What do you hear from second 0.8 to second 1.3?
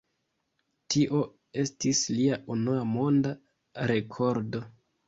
Tio